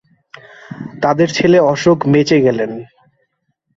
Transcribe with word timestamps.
তাদের 1.01 1.27
ছেলে 1.29 1.57
অশোক 1.71 1.97
বেঁচে 2.13 2.37
গেলেন। 2.41 2.71